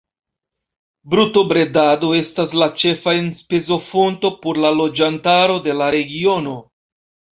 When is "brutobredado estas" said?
1.13-2.55